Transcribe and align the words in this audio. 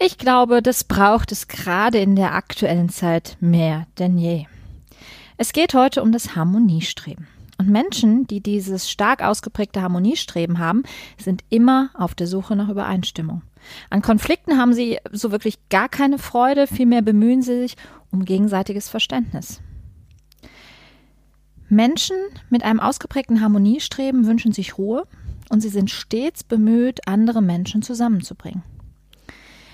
Ich 0.00 0.16
glaube, 0.16 0.62
das 0.62 0.84
braucht 0.84 1.32
es 1.32 1.48
gerade 1.48 1.98
in 1.98 2.14
der 2.14 2.32
aktuellen 2.34 2.88
Zeit 2.88 3.36
mehr 3.40 3.88
denn 3.98 4.16
je. 4.16 4.46
Es 5.36 5.52
geht 5.52 5.74
heute 5.74 6.02
um 6.02 6.12
das 6.12 6.36
Harmoniestreben. 6.36 7.26
Und 7.58 7.68
Menschen, 7.68 8.24
die 8.28 8.40
dieses 8.40 8.88
stark 8.88 9.24
ausgeprägte 9.24 9.82
Harmoniestreben 9.82 10.60
haben, 10.60 10.84
sind 11.20 11.42
immer 11.50 11.90
auf 11.94 12.14
der 12.14 12.28
Suche 12.28 12.54
nach 12.54 12.68
Übereinstimmung. 12.68 13.42
An 13.90 14.00
Konflikten 14.00 14.56
haben 14.56 14.72
sie 14.72 14.98
so 15.10 15.32
wirklich 15.32 15.58
gar 15.68 15.88
keine 15.88 16.18
Freude, 16.18 16.68
vielmehr 16.68 17.02
bemühen 17.02 17.42
sie 17.42 17.58
sich 17.58 17.76
um 18.12 18.24
gegenseitiges 18.24 18.88
Verständnis. 18.88 19.60
Menschen 21.68 22.16
mit 22.50 22.62
einem 22.62 22.78
ausgeprägten 22.78 23.40
Harmoniestreben 23.40 24.26
wünschen 24.26 24.52
sich 24.52 24.78
Ruhe, 24.78 25.08
und 25.50 25.60
sie 25.60 25.70
sind 25.70 25.90
stets 25.90 26.44
bemüht, 26.44 27.08
andere 27.08 27.42
Menschen 27.42 27.82
zusammenzubringen. 27.82 28.62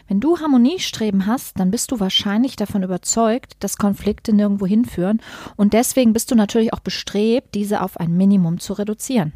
Wenn 0.06 0.20
du 0.20 0.38
Harmoniestreben 0.38 1.26
hast, 1.26 1.58
dann 1.58 1.70
bist 1.70 1.90
du 1.90 2.00
wahrscheinlich 2.00 2.56
davon 2.56 2.82
überzeugt, 2.82 3.54
dass 3.60 3.78
Konflikte 3.78 4.34
nirgendwo 4.34 4.66
hinführen 4.66 5.20
und 5.56 5.72
deswegen 5.72 6.12
bist 6.12 6.30
du 6.30 6.34
natürlich 6.34 6.72
auch 6.72 6.80
bestrebt, 6.80 7.54
diese 7.54 7.80
auf 7.80 7.98
ein 7.98 8.16
Minimum 8.16 8.60
zu 8.60 8.74
reduzieren. 8.74 9.32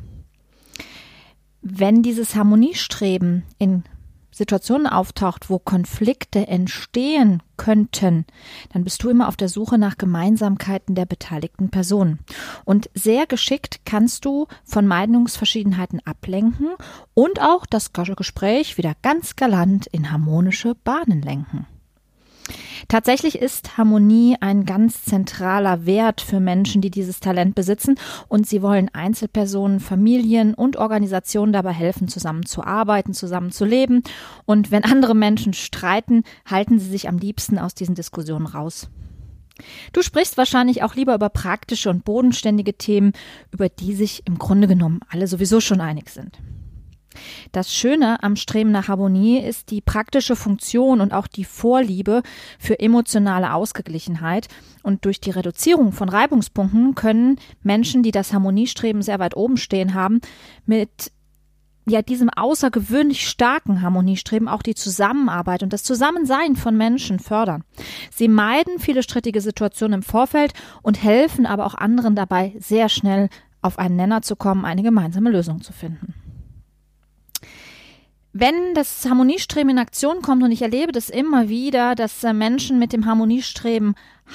Wenn 1.62 2.02
dieses 2.02 2.34
Harmoniestreben 2.34 3.44
in 3.58 3.84
Situationen 4.39 4.86
auftaucht, 4.86 5.50
wo 5.50 5.58
Konflikte 5.58 6.47
entstehen 6.47 7.42
könnten, 7.56 8.25
dann 8.72 8.84
bist 8.84 9.03
du 9.03 9.11
immer 9.11 9.28
auf 9.28 9.36
der 9.36 9.48
Suche 9.48 9.78
nach 9.78 9.98
Gemeinsamkeiten 9.98 10.94
der 10.94 11.06
beteiligten 11.06 11.70
Personen. 11.70 12.20
Und 12.64 12.89
sehr 12.94 13.27
geschickt 13.27 13.81
kannst 13.84 14.25
du 14.25 14.47
von 14.64 14.86
Meinungsverschiedenheiten 14.86 16.00
ablenken 16.06 16.69
und 17.14 17.42
auch 17.42 17.66
das 17.66 17.92
Gespräch 17.92 18.78
wieder 18.78 18.94
ganz 19.03 19.34
galant 19.34 19.89
in 19.89 20.12
harmonische 20.12 20.75
Bahnen 20.77 21.20
lenken. 21.20 21.66
Tatsächlich 22.88 23.38
ist 23.38 23.77
Harmonie 23.77 24.36
ein 24.41 24.64
ganz 24.64 25.04
zentraler 25.04 25.86
Wert 25.86 26.20
für 26.20 26.41
Menschen, 26.41 26.80
die 26.80 26.91
dieses 26.91 27.20
Talent 27.20 27.54
besitzen 27.54 27.96
und 28.28 28.46
sie 28.46 28.62
wollen 28.62 28.88
Einzelpersonen, 28.92 29.80
Familien 29.80 30.54
und 30.54 30.76
Organisationen 30.76 31.53
dabei 31.53 31.72
helfen, 31.72 32.08
zusammenzuarbeiten, 32.08 33.14
zusammenzuleben. 33.14 34.03
Und 34.47 34.70
wenn 34.70 34.84
andere 34.84 35.14
Menschen 35.14 35.53
streiten, 35.53 36.25
halten 36.47 36.78
sie 36.78 36.88
sich 36.88 37.08
am 37.08 37.19
liebsten 37.19 37.58
aus 37.58 37.75
diesen 37.75 37.94
Diskussionen 37.94 38.47
raus. 38.47 38.88
Du 39.92 40.03
sprichst 40.03 40.37
wahrscheinlich 40.37 40.82
auch 40.82 40.94
lieber 40.94 41.14
über 41.14 41.28
praktische 41.28 41.91
und 41.91 42.04
bodenständige 42.04 42.75
Themen, 42.75 43.12
über 43.50 43.69
die 43.69 43.94
sich 43.94 44.22
im 44.26 44.38
Grunde 44.38 44.69
genommen 44.69 45.00
alle 45.08 45.26
sowieso 45.26 45.60
schon 45.60 45.81
einig 45.81 46.10
sind. 46.10 46.38
Das 47.52 47.74
Schöne 47.74 48.22
am 48.22 48.36
Streben 48.36 48.70
nach 48.70 48.88
Harmonie 48.88 49.38
ist 49.38 49.70
die 49.70 49.80
praktische 49.80 50.36
Funktion 50.36 51.00
und 51.00 51.12
auch 51.12 51.26
die 51.26 51.44
Vorliebe 51.44 52.22
für 52.58 52.78
emotionale 52.78 53.52
Ausgeglichenheit. 53.52 54.48
Und 54.82 55.04
durch 55.04 55.20
die 55.20 55.30
Reduzierung 55.30 55.92
von 55.92 56.08
Reibungspunkten 56.08 56.94
können 56.94 57.38
Menschen, 57.62 58.02
die 58.02 58.12
das 58.12 58.32
Harmoniestreben 58.32 59.02
sehr 59.02 59.19
weit 59.19 59.36
oben 59.36 59.56
stehen 59.56 59.94
haben, 59.94 60.20
mit 60.66 61.12
ja, 61.88 62.02
diesem 62.02 62.28
außergewöhnlich 62.28 63.26
starken 63.28 63.82
Harmoniestreben 63.82 64.48
auch 64.48 64.62
die 64.62 64.75
Zusammenarbeit 64.75 65.62
und 65.62 65.72
das 65.72 65.82
Zusammensein 65.82 66.54
von 66.54 66.76
Menschen 66.76 67.19
fördern. 67.19 67.64
Sie 68.10 68.28
meiden 68.28 68.78
viele 68.78 69.02
strittige 69.02 69.40
Situationen 69.40 70.00
im 70.00 70.02
Vorfeld 70.02 70.52
und 70.82 71.02
helfen 71.02 71.46
aber 71.46 71.66
auch 71.66 71.75
anderen 71.75 72.14
dabei, 72.14 72.54
sehr 72.58 72.88
schnell 72.88 73.30
auf 73.62 73.78
einen 73.78 73.96
Nenner 73.96 74.22
zu 74.22 74.36
kommen, 74.36 74.64
eine 74.64 74.82
gemeinsame 74.82 75.30
Lösung 75.30 75.62
zu 75.62 75.72
finden. 75.72 76.14
Wenn 78.33 78.75
das 78.75 79.06
Harmoniestreben 79.09 79.71
in 79.71 79.78
Aktion 79.78 80.21
kommt, 80.21 80.43
und 80.43 80.53
ich 80.53 80.62
erlebe 80.62 80.93
das 80.93 81.09
immer 81.09 81.49
wieder, 81.49 81.94
dass 81.94 82.22
äh, 82.25 82.33
Menschen 82.33 82.78
mit 82.78 82.93
dem 82.93 83.06
Harmoniestreben 83.06 83.94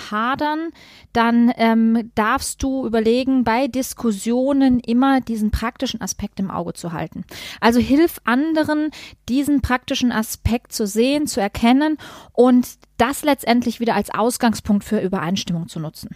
hadern, 0.10 0.70
dann 1.14 1.54
ähm, 1.58 2.12
darfst 2.16 2.64
du 2.64 2.88
überlegen, 2.88 3.44
bei 3.44 3.68
Diskussionen 3.68 4.80
immer 4.80 5.22
diesen 5.22 5.52
praktischen 5.52 6.02
Aspekt 6.02 6.40
im 6.40 6.50
Auge 6.50 6.74
zu 6.74 6.92
halten. 6.92 7.24
Also 7.62 7.80
hilf 7.80 8.20
anderen, 8.24 8.90
diesen 9.30 9.62
praktischen 9.62 10.12
Aspekt 10.12 10.74
zu 10.74 10.88
sehen, 10.88 11.28
zu 11.28 11.40
erkennen 11.40 11.98
und 12.32 12.68
das 12.98 13.24
letztendlich 13.24 13.80
wieder 13.80 13.94
als 13.94 14.10
Ausgangspunkt 14.10 14.84
für 14.84 15.00
Übereinstimmung 15.00 15.68
zu 15.68 15.80
nutzen. 15.80 16.16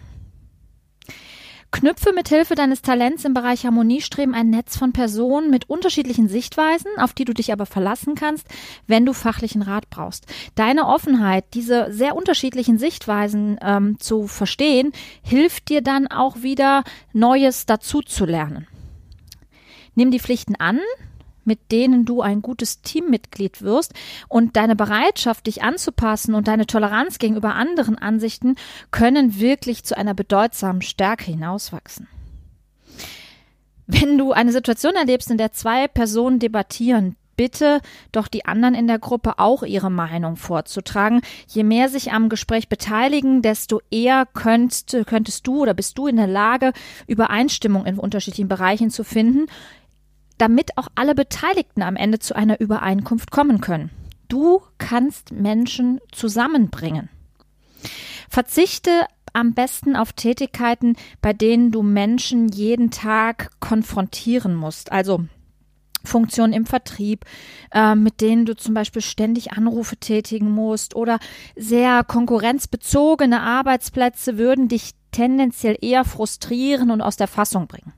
Knüpfe 1.70 2.12
mit 2.14 2.28
Hilfe 2.28 2.54
deines 2.54 2.80
Talents 2.80 3.24
im 3.24 3.34
Bereich 3.34 3.66
Harmoniestreben 3.66 4.34
ein 4.34 4.48
Netz 4.48 4.76
von 4.76 4.92
Personen 4.92 5.50
mit 5.50 5.68
unterschiedlichen 5.68 6.28
Sichtweisen, 6.28 6.90
auf 6.96 7.12
die 7.12 7.26
du 7.26 7.34
dich 7.34 7.52
aber 7.52 7.66
verlassen 7.66 8.14
kannst, 8.14 8.46
wenn 8.86 9.04
du 9.04 9.12
fachlichen 9.12 9.60
Rat 9.60 9.90
brauchst. 9.90 10.26
Deine 10.54 10.86
Offenheit, 10.86 11.44
diese 11.52 11.92
sehr 11.92 12.16
unterschiedlichen 12.16 12.78
Sichtweisen 12.78 13.58
ähm, 13.62 14.00
zu 14.00 14.26
verstehen, 14.26 14.92
hilft 15.22 15.68
dir 15.68 15.82
dann 15.82 16.06
auch 16.06 16.42
wieder 16.42 16.84
Neues 17.12 17.66
dazu 17.66 18.00
zu 18.00 18.24
lernen. 18.24 18.66
Nimm 19.94 20.10
die 20.10 20.20
Pflichten 20.20 20.56
an, 20.56 20.80
mit 21.48 21.72
denen 21.72 22.04
du 22.04 22.22
ein 22.22 22.42
gutes 22.42 22.82
Teammitglied 22.82 23.62
wirst 23.62 23.94
und 24.28 24.56
deine 24.56 24.76
Bereitschaft, 24.76 25.48
dich 25.48 25.64
anzupassen 25.64 26.36
und 26.36 26.46
deine 26.46 26.66
Toleranz 26.66 27.18
gegenüber 27.18 27.56
anderen 27.56 27.98
Ansichten 27.98 28.54
können 28.92 29.40
wirklich 29.40 29.82
zu 29.82 29.96
einer 29.96 30.14
bedeutsamen 30.14 30.82
Stärke 30.82 31.24
hinauswachsen. 31.24 32.06
Wenn 33.88 34.18
du 34.18 34.32
eine 34.32 34.52
Situation 34.52 34.94
erlebst, 34.94 35.30
in 35.30 35.38
der 35.38 35.52
zwei 35.52 35.88
Personen 35.88 36.38
debattieren, 36.38 37.16
bitte 37.38 37.80
doch 38.12 38.28
die 38.28 38.44
anderen 38.44 38.74
in 38.74 38.86
der 38.86 38.98
Gruppe 38.98 39.38
auch 39.38 39.62
ihre 39.62 39.90
Meinung 39.90 40.36
vorzutragen. 40.36 41.22
Je 41.46 41.62
mehr 41.62 41.88
sich 41.88 42.12
am 42.12 42.28
Gespräch 42.28 42.68
beteiligen, 42.68 43.40
desto 43.40 43.80
eher 43.90 44.26
könntest, 44.26 44.94
könntest 45.06 45.46
du 45.46 45.62
oder 45.62 45.72
bist 45.72 45.96
du 45.96 46.06
in 46.08 46.16
der 46.16 46.26
Lage, 46.26 46.72
Übereinstimmung 47.06 47.86
in 47.86 47.98
unterschiedlichen 47.98 48.48
Bereichen 48.48 48.90
zu 48.90 49.04
finden, 49.04 49.46
damit 50.38 50.76
auch 50.76 50.88
alle 50.94 51.14
Beteiligten 51.14 51.82
am 51.82 51.96
Ende 51.96 52.18
zu 52.18 52.34
einer 52.34 52.60
Übereinkunft 52.60 53.30
kommen 53.30 53.60
können. 53.60 53.90
Du 54.28 54.62
kannst 54.78 55.32
Menschen 55.32 56.00
zusammenbringen. 56.12 57.08
Verzichte 58.28 58.90
am 59.32 59.54
besten 59.54 59.96
auf 59.96 60.12
Tätigkeiten, 60.12 60.96
bei 61.20 61.32
denen 61.32 61.70
du 61.70 61.82
Menschen 61.82 62.48
jeden 62.48 62.90
Tag 62.90 63.50
konfrontieren 63.60 64.54
musst. 64.54 64.92
Also 64.92 65.24
Funktionen 66.04 66.52
im 66.52 66.66
Vertrieb, 66.66 67.24
äh, 67.72 67.94
mit 67.94 68.20
denen 68.20 68.46
du 68.46 68.56
zum 68.56 68.74
Beispiel 68.74 69.02
ständig 69.02 69.52
Anrufe 69.52 69.96
tätigen 69.96 70.50
musst 70.50 70.96
oder 70.96 71.18
sehr 71.56 72.04
konkurrenzbezogene 72.04 73.40
Arbeitsplätze 73.40 74.38
würden 74.38 74.68
dich 74.68 74.92
tendenziell 75.10 75.76
eher 75.80 76.04
frustrieren 76.04 76.90
und 76.90 77.00
aus 77.00 77.16
der 77.16 77.28
Fassung 77.28 77.66
bringen. 77.66 77.92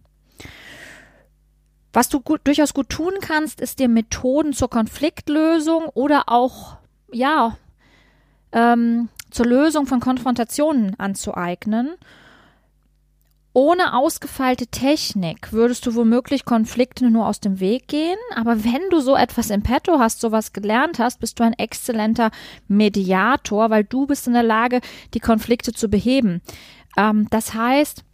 Was 1.92 2.08
du 2.08 2.20
gut, 2.20 2.42
durchaus 2.44 2.74
gut 2.74 2.88
tun 2.88 3.14
kannst, 3.20 3.60
ist 3.60 3.78
dir 3.78 3.88
Methoden 3.88 4.52
zur 4.52 4.70
Konfliktlösung 4.70 5.86
oder 5.94 6.24
auch, 6.28 6.76
ja, 7.12 7.56
ähm, 8.52 9.08
zur 9.30 9.46
Lösung 9.46 9.86
von 9.86 10.00
Konfrontationen 10.00 10.98
anzueignen. 10.98 11.96
ohne 13.52 13.94
ausgefeilte 13.94 14.68
Technik 14.68 15.52
würdest 15.52 15.84
du 15.84 15.96
womöglich 15.96 16.44
Konflikte 16.44 17.10
nur 17.10 17.26
aus 17.26 17.40
dem 17.40 17.58
Weg 17.58 17.88
gehen, 17.88 18.18
aber 18.36 18.62
wenn 18.62 18.80
du 18.90 19.00
so 19.00 19.16
etwas 19.16 19.50
im 19.50 19.62
Petto 19.62 19.98
hast, 19.98 20.20
sowas 20.20 20.52
gelernt 20.52 21.00
hast, 21.00 21.18
bist 21.18 21.40
du 21.40 21.44
ein 21.44 21.54
exzellenter 21.54 22.30
Mediator, 22.68 23.70
weil 23.70 23.82
du 23.82 24.06
bist 24.06 24.28
in 24.28 24.34
der 24.34 24.44
Lage, 24.44 24.80
die 25.14 25.20
Konflikte 25.20 25.72
zu 25.72 25.88
beheben. 25.88 26.42
Ähm, 26.96 27.26
das 27.30 27.54
heißt, 27.54 28.04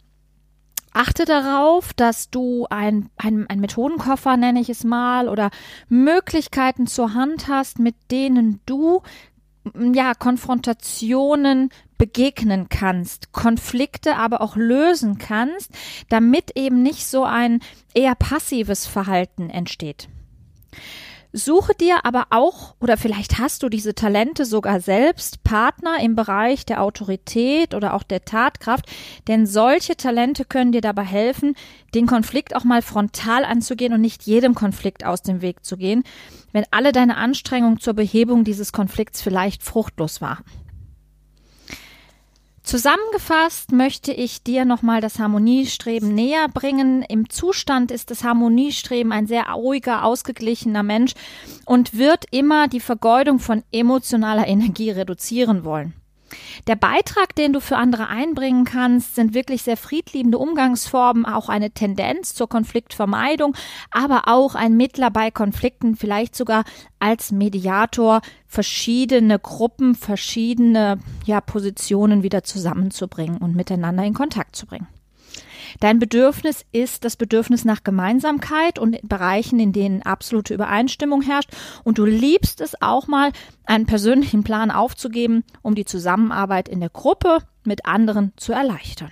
achte 0.97 1.25
darauf, 1.25 1.93
dass 1.93 2.29
du 2.29 2.67
ein, 2.69 3.09
ein, 3.17 3.45
ein 3.49 3.59
Methodenkoffer, 3.59 4.37
nenne 4.37 4.59
ich 4.59 4.69
es 4.69 4.83
mal, 4.83 5.29
oder 5.29 5.51
Möglichkeiten 5.89 6.87
zur 6.87 7.13
Hand 7.13 7.47
hast, 7.47 7.79
mit 7.79 7.95
denen 8.11 8.59
du 8.65 9.01
ja, 9.93 10.13
Konfrontationen 10.13 11.69
begegnen 11.97 12.69
kannst, 12.69 13.31
Konflikte 13.31 14.15
aber 14.15 14.41
auch 14.41 14.55
lösen 14.55 15.17
kannst, 15.17 15.71
damit 16.09 16.51
eben 16.55 16.83
nicht 16.83 17.05
so 17.07 17.23
ein 17.23 17.59
eher 17.93 18.15
passives 18.15 18.85
Verhalten 18.85 19.49
entsteht. 19.49 20.07
Suche 21.37 21.75
dir 21.75 22.03
aber 22.03 22.25
auch, 22.31 22.73
oder 22.79 22.97
vielleicht 22.97 23.37
hast 23.37 23.61
du 23.61 23.69
diese 23.69 23.93
Talente 23.93 24.43
sogar 24.43 24.79
selbst, 24.79 25.43
Partner 25.43 25.99
im 26.01 26.15
Bereich 26.15 26.65
der 26.65 26.81
Autorität 26.81 27.75
oder 27.75 27.93
auch 27.93 28.01
der 28.01 28.25
Tatkraft, 28.25 28.85
denn 29.27 29.45
solche 29.45 29.95
Talente 29.95 30.45
können 30.45 30.71
dir 30.71 30.81
dabei 30.81 31.03
helfen, 31.03 31.55
den 31.93 32.07
Konflikt 32.07 32.55
auch 32.55 32.63
mal 32.63 32.81
frontal 32.81 33.45
anzugehen 33.45 33.93
und 33.93 34.01
nicht 34.01 34.23
jedem 34.23 34.55
Konflikt 34.55 35.05
aus 35.05 35.21
dem 35.21 35.43
Weg 35.43 35.63
zu 35.63 35.77
gehen, 35.77 36.03
wenn 36.53 36.65
alle 36.71 36.91
deine 36.91 37.17
Anstrengungen 37.17 37.79
zur 37.79 37.93
Behebung 37.93 38.43
dieses 38.43 38.71
Konflikts 38.71 39.21
vielleicht 39.21 39.61
fruchtlos 39.61 40.21
waren. 40.21 40.43
Zusammengefasst 42.67 43.71
möchte 43.71 44.11
ich 44.11 44.43
dir 44.43 44.65
nochmal 44.65 44.99
das 44.99 45.19
Harmoniestreben 45.19 46.13
näher 46.13 46.49
bringen. 46.49 47.01
Im 47.01 47.29
Zustand 47.29 47.91
ist 47.91 48.11
das 48.11 48.25
Harmoniestreben 48.25 49.13
ein 49.13 49.25
sehr 49.25 49.45
ruhiger, 49.45 50.03
ausgeglichener 50.03 50.83
Mensch 50.83 51.13
und 51.65 51.97
wird 51.97 52.25
immer 52.29 52.67
die 52.67 52.81
Vergeudung 52.81 53.39
von 53.39 53.63
emotionaler 53.71 54.45
Energie 54.49 54.91
reduzieren 54.91 55.63
wollen. 55.63 55.93
Der 56.67 56.75
Beitrag, 56.75 57.35
den 57.35 57.53
du 57.53 57.59
für 57.59 57.77
andere 57.77 58.07
einbringen 58.07 58.65
kannst, 58.65 59.15
sind 59.15 59.33
wirklich 59.33 59.63
sehr 59.63 59.77
friedliebende 59.77 60.37
Umgangsformen, 60.37 61.25
auch 61.25 61.49
eine 61.49 61.71
Tendenz 61.71 62.33
zur 62.33 62.49
Konfliktvermeidung, 62.49 63.55
aber 63.91 64.23
auch 64.27 64.55
ein 64.55 64.75
Mittler 64.75 65.11
bei 65.11 65.31
Konflikten, 65.31 65.95
vielleicht 65.95 66.35
sogar 66.35 66.63
als 66.99 67.31
Mediator 67.31 68.21
verschiedene 68.47 69.39
Gruppen, 69.39 69.95
verschiedene 69.95 70.99
ja, 71.25 71.41
Positionen 71.41 72.23
wieder 72.23 72.43
zusammenzubringen 72.43 73.37
und 73.37 73.55
miteinander 73.55 74.03
in 74.03 74.13
Kontakt 74.13 74.55
zu 74.55 74.65
bringen. 74.65 74.87
Dein 75.79 75.99
Bedürfnis 75.99 76.65
ist 76.71 77.05
das 77.05 77.15
Bedürfnis 77.15 77.65
nach 77.65 77.83
Gemeinsamkeit 77.83 78.79
und 78.79 78.93
in 78.93 79.07
Bereichen, 79.07 79.59
in 79.59 79.73
denen 79.73 80.03
absolute 80.03 80.53
Übereinstimmung 80.53 81.21
herrscht. 81.21 81.51
Und 81.83 81.97
du 81.97 82.05
liebst 82.05 82.61
es 82.61 82.81
auch 82.81 83.07
mal, 83.07 83.31
einen 83.65 83.85
persönlichen 83.85 84.43
Plan 84.43 84.71
aufzugeben, 84.71 85.43
um 85.61 85.75
die 85.75 85.85
Zusammenarbeit 85.85 86.69
in 86.69 86.79
der 86.79 86.89
Gruppe 86.89 87.39
mit 87.63 87.85
anderen 87.85 88.33
zu 88.37 88.53
erleichtern. 88.53 89.11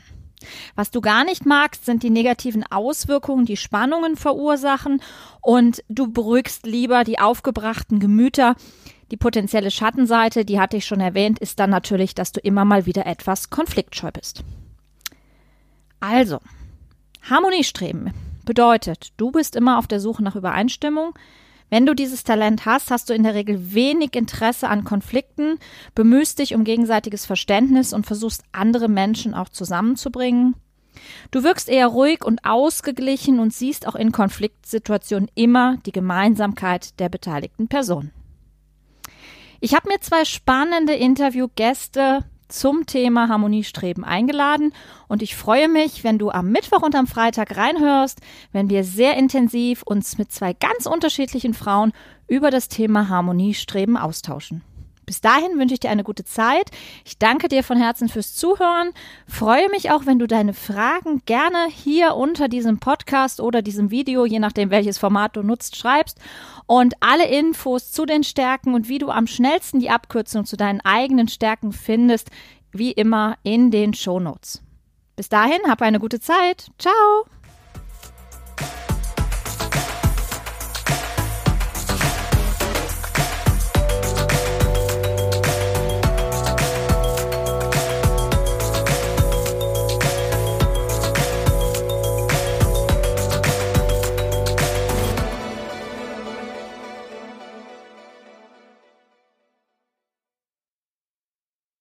Was 0.75 0.91
du 0.91 1.01
gar 1.01 1.23
nicht 1.23 1.45
magst, 1.45 1.85
sind 1.85 2.03
die 2.03 2.09
negativen 2.09 2.63
Auswirkungen, 2.69 3.45
die 3.45 3.57
Spannungen 3.57 4.15
verursachen 4.15 5.01
und 5.41 5.83
du 5.89 6.11
beruhigst 6.11 6.65
lieber 6.65 7.03
die 7.03 7.19
aufgebrachten 7.19 7.99
Gemüter. 7.99 8.55
Die 9.11 9.17
potenzielle 9.17 9.71
Schattenseite, 9.71 10.45
die 10.45 10.59
hatte 10.59 10.77
ich 10.77 10.85
schon 10.85 10.99
erwähnt, 10.99 11.39
ist 11.39 11.59
dann 11.59 11.69
natürlich, 11.69 12.15
dass 12.15 12.31
du 12.31 12.39
immer 12.39 12.65
mal 12.65 12.85
wieder 12.85 13.05
etwas 13.05 13.49
konfliktscheu 13.49 14.11
bist. 14.11 14.43
Also, 16.07 16.37
Harmoniestreben 17.23 18.13
bedeutet, 18.45 19.09
du 19.17 19.31
bist 19.31 19.55
immer 19.55 19.79
auf 19.79 19.87
der 19.87 19.99
Suche 19.99 20.21
nach 20.21 20.35
Übereinstimmung. 20.35 21.17
Wenn 21.71 21.87
du 21.87 21.95
dieses 21.95 22.23
Talent 22.23 22.67
hast, 22.67 22.91
hast 22.91 23.09
du 23.09 23.15
in 23.15 23.23
der 23.23 23.33
Regel 23.33 23.73
wenig 23.73 24.15
Interesse 24.15 24.69
an 24.69 24.83
Konflikten, 24.83 25.57
bemühst 25.95 26.37
dich 26.37 26.53
um 26.53 26.63
gegenseitiges 26.63 27.25
Verständnis 27.25 27.91
und 27.91 28.05
versuchst 28.05 28.43
andere 28.51 28.87
Menschen 28.87 29.33
auch 29.33 29.49
zusammenzubringen. 29.49 30.53
Du 31.31 31.43
wirkst 31.43 31.69
eher 31.69 31.87
ruhig 31.87 32.23
und 32.23 32.45
ausgeglichen 32.45 33.39
und 33.39 33.51
siehst 33.51 33.87
auch 33.87 33.95
in 33.95 34.11
Konfliktsituationen 34.11 35.31
immer 35.33 35.77
die 35.87 35.91
Gemeinsamkeit 35.91 36.99
der 36.99 37.09
beteiligten 37.09 37.67
Personen. 37.67 38.11
Ich 39.59 39.73
habe 39.73 39.89
mir 39.89 39.99
zwei 40.01 40.23
spannende 40.23 40.93
Interviewgäste 40.93 42.25
zum 42.55 42.85
Thema 42.85 43.27
Harmoniestreben 43.27 44.03
eingeladen 44.03 44.73
und 45.07 45.21
ich 45.21 45.35
freue 45.35 45.67
mich, 45.67 46.03
wenn 46.03 46.17
du 46.17 46.29
am 46.31 46.51
Mittwoch 46.51 46.81
und 46.81 46.95
am 46.95 47.05
Freitag 47.05 47.57
reinhörst, 47.57 48.21
wenn 48.53 48.69
wir 48.69 48.83
sehr 48.83 49.17
intensiv 49.17 49.83
uns 49.83 50.17
mit 50.17 50.31
zwei 50.31 50.53
ganz 50.53 50.85
unterschiedlichen 50.85 51.53
Frauen 51.53 51.91
über 52.27 52.51
das 52.51 52.69
Thema 52.69 53.09
Harmoniestreben 53.09 53.97
austauschen. 53.97 54.63
Bis 55.05 55.21
dahin 55.21 55.57
wünsche 55.59 55.73
ich 55.73 55.79
dir 55.79 55.89
eine 55.89 56.03
gute 56.03 56.25
Zeit. 56.25 56.71
Ich 57.03 57.17
danke 57.17 57.47
dir 57.47 57.63
von 57.63 57.77
Herzen 57.77 58.09
fürs 58.09 58.35
Zuhören. 58.35 58.91
Freue 59.27 59.69
mich 59.69 59.91
auch, 59.91 60.05
wenn 60.05 60.19
du 60.19 60.27
deine 60.27 60.53
Fragen 60.53 61.21
gerne 61.25 61.67
hier 61.69 62.15
unter 62.15 62.47
diesem 62.47 62.79
Podcast 62.79 63.39
oder 63.39 63.61
diesem 63.61 63.91
Video, 63.91 64.25
je 64.25 64.39
nachdem 64.39 64.69
welches 64.69 64.97
Format 64.97 65.35
du 65.35 65.43
nutzt, 65.43 65.75
schreibst. 65.75 66.19
Und 66.67 66.95
alle 66.99 67.27
Infos 67.27 67.91
zu 67.91 68.05
den 68.05 68.23
Stärken 68.23 68.73
und 68.73 68.89
wie 68.89 68.97
du 68.97 69.09
am 69.09 69.27
schnellsten 69.27 69.79
die 69.79 69.89
Abkürzung 69.89 70.45
zu 70.45 70.57
deinen 70.57 70.81
eigenen 70.81 71.27
Stärken 71.27 71.71
findest, 71.71 72.29
wie 72.71 72.91
immer 72.91 73.37
in 73.43 73.71
den 73.71 73.93
Shownotes. 73.93 74.61
Bis 75.15 75.29
dahin, 75.29 75.59
hab 75.67 75.81
eine 75.81 75.99
gute 75.99 76.19
Zeit. 76.19 76.71
Ciao! 76.77 77.34